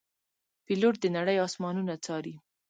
پیلوټ 0.65 0.95
د 1.01 1.05
نړۍ 1.17 1.37
آسمانونه 1.47 1.93
څاري. 2.05 2.35